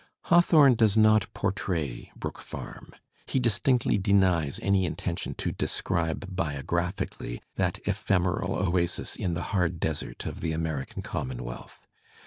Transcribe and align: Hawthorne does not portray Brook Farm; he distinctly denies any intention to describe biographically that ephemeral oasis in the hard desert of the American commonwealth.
Hawthorne 0.23 0.73
does 0.73 0.97
not 0.97 1.31
portray 1.35 2.11
Brook 2.15 2.39
Farm; 2.39 2.89
he 3.27 3.39
distinctly 3.39 3.99
denies 3.99 4.59
any 4.63 4.85
intention 4.87 5.35
to 5.35 5.51
describe 5.51 6.35
biographically 6.35 7.39
that 7.55 7.77
ephemeral 7.87 8.55
oasis 8.55 9.15
in 9.15 9.35
the 9.35 9.43
hard 9.53 9.79
desert 9.79 10.25
of 10.25 10.41
the 10.41 10.53
American 10.53 11.03
commonwealth. 11.03 11.85